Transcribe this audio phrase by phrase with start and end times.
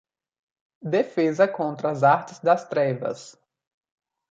[0.83, 3.39] Defesa Contra as Artes das Trevas